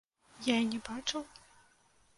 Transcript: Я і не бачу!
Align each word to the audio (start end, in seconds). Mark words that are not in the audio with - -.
Я 0.47 0.55
і 0.61 0.65
не 0.71 0.81
бачу! 0.89 1.25